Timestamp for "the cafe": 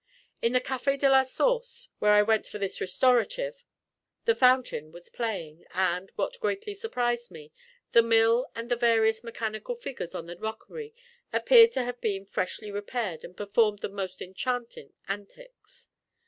0.53-0.97